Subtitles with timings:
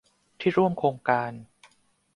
[0.39, 1.31] ที่ร่วมโครงการ